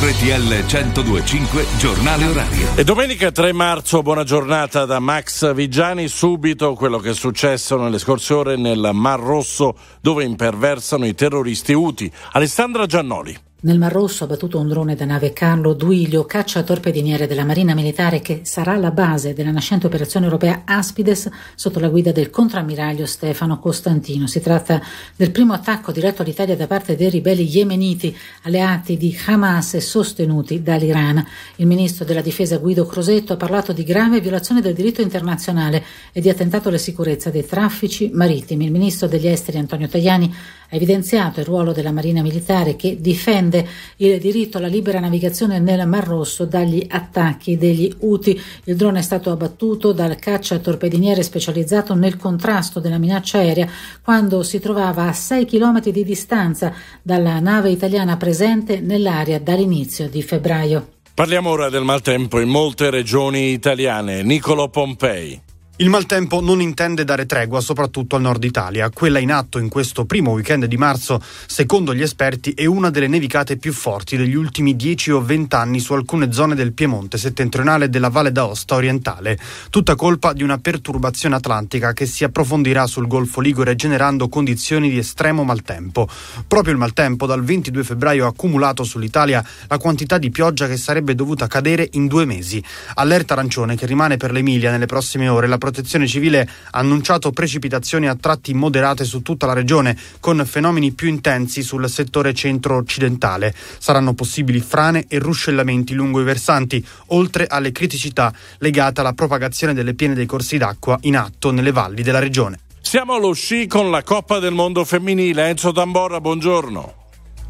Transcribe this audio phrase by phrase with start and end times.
[0.00, 2.76] RTL 1025 Giornale Orario.
[2.76, 6.06] E domenica 3 marzo, buona giornata da Max Vigiani.
[6.06, 11.72] Subito quello che è successo nelle scorse ore nel Mar Rosso dove imperversano i terroristi
[11.72, 12.08] Uti.
[12.30, 13.47] Alessandra Giannoli.
[13.60, 17.74] Nel Mar Rosso ha battuto un drone da nave Carlo Duilio, caccia torpediniere della Marina
[17.74, 23.04] Militare che sarà la base della nascente operazione europea Aspides sotto la guida del contrammiraglio
[23.04, 24.28] Stefano Costantino.
[24.28, 24.80] Si tratta
[25.16, 30.62] del primo attacco diretto all'Italia da parte dei ribelli yemeniti alleati di Hamas e sostenuti
[30.62, 31.26] dall'Iran.
[31.56, 36.20] Il ministro della difesa Guido Crosetto ha parlato di grave violazione del diritto internazionale e
[36.20, 38.66] di attentato alla sicurezza dei traffici marittimi.
[38.66, 40.32] Il ministro degli esteri Antonio Tajani
[40.70, 43.47] ha evidenziato il ruolo della Marina Militare che difende
[43.96, 48.40] il diritto alla libera navigazione nel Mar Rosso dagli attacchi degli Houthi.
[48.64, 53.68] Il drone è stato abbattuto dal caccia torpediniere specializzato nel contrasto della minaccia aerea
[54.02, 60.22] quando si trovava a 6 km di distanza dalla nave italiana presente nell'area dall'inizio di
[60.22, 60.88] febbraio.
[61.14, 64.22] Parliamo ora del maltempo in molte regioni italiane.
[64.22, 65.47] Nicolo Pompei.
[65.80, 68.90] Il maltempo non intende dare tregua soprattutto al nord Italia.
[68.90, 73.06] Quella in atto in questo primo weekend di marzo, secondo gli esperti, è una delle
[73.06, 77.84] nevicate più forti degli ultimi 10 o 20 anni su alcune zone del Piemonte settentrionale
[77.84, 79.38] e della Valle d'Aosta orientale.
[79.70, 84.98] Tutta colpa di una perturbazione atlantica che si approfondirà sul Golfo Ligure generando condizioni di
[84.98, 86.08] estremo maltempo.
[86.48, 91.14] Proprio il maltempo dal 22 febbraio ha accumulato sull'Italia la quantità di pioggia che sarebbe
[91.14, 92.60] dovuta cadere in due mesi.
[92.94, 95.46] Allerta arancione che rimane per l'Emilia nelle prossime ore.
[95.46, 100.92] La Protezione Civile ha annunciato precipitazioni a tratti moderate su tutta la regione, con fenomeni
[100.92, 103.54] più intensi sul settore centro-occidentale.
[103.76, 109.92] Saranno possibili frane e ruscellamenti lungo i versanti, oltre alle criticità legate alla propagazione delle
[109.92, 112.60] piene dei corsi d'acqua in atto nelle valli della regione.
[112.80, 115.48] Siamo allo sci con la Coppa del Mondo femminile.
[115.48, 116.97] Enzo Tambora, buongiorno.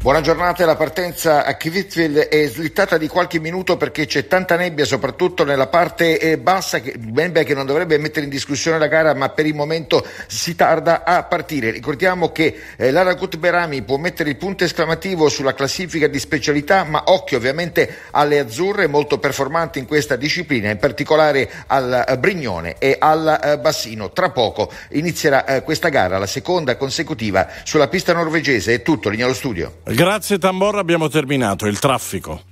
[0.01, 4.85] Buona giornata, la partenza a Kvitfield è slittata di qualche minuto perché c'è tanta nebbia
[4.85, 9.27] soprattutto nella parte eh, bassa, nebbia che non dovrebbe mettere in discussione la gara ma
[9.27, 11.71] per il momento si tarda a partire.
[11.71, 17.03] Ricordiamo che eh, Lara Gutberami può mettere il punto esclamativo sulla classifica di specialità ma
[17.07, 22.95] occhio ovviamente alle azzurre molto performanti in questa disciplina, in particolare al eh, Brignone e
[22.97, 24.13] al eh, Bassino.
[24.13, 28.75] Tra poco inizierà eh, questa gara, la seconda consecutiva sulla pista norvegese.
[28.75, 29.87] È tutto, linea allo studio.
[29.91, 32.43] Grazie Tamborra, abbiamo terminato il traffico.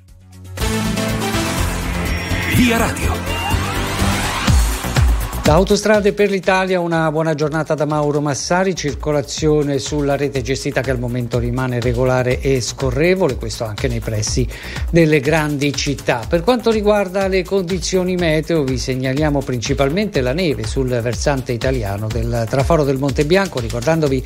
[2.55, 3.36] Via Radio.
[5.47, 10.91] Da Autostrade per l'Italia una buona giornata da Mauro Massari, circolazione sulla rete gestita che
[10.91, 14.45] al momento rimane regolare e scorrevole, questo anche nei pressi
[14.91, 16.25] delle grandi città.
[16.27, 22.45] Per quanto riguarda le condizioni meteo vi segnaliamo principalmente la neve sul versante italiano del
[22.49, 24.21] traforo del Monte Bianco, ricordandovi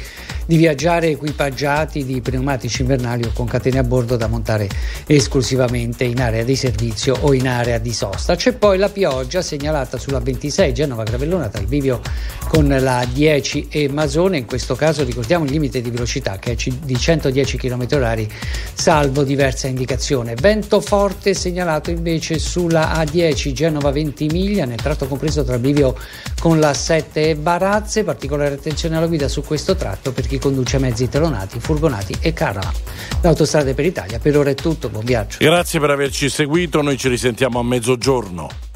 [0.48, 4.68] di viaggiare equipaggiati di pneumatici invernali o con catene a bordo da montare
[5.06, 8.36] esclusivamente in area di servizio o in area di sosta.
[8.36, 12.01] C'è poi la pioggia segnalata sulla 26 Genova Gravellona tra il bivio
[12.47, 16.55] con la 10 e Masone, in questo caso ricordiamo il limite di velocità che è
[16.55, 18.27] di 110 km h
[18.73, 20.35] salvo diversa indicazione.
[20.35, 25.97] Vento forte segnalato invece sulla A10 Genova 20 miglia nel tratto compreso tra bivio
[26.39, 30.78] con la 7 e Barazze, particolare attenzione alla guida su questo tratto per chi conduce
[30.78, 32.73] mezzi telonati, furgonati e caravan.
[33.22, 35.38] L'autostrade per l'Italia per ora è tutto, buon viaggio.
[35.39, 38.71] Grazie per averci seguito, noi ci risentiamo a mezzogiorno.